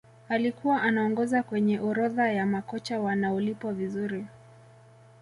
alikuwa 0.29 0.81
anaongoza 0.81 1.43
kwenye 1.43 1.79
orodha 1.79 2.29
ya 2.31 2.45
makocha 2.45 2.99
wanaolipwa 2.99 3.73
vizuri 3.73 4.25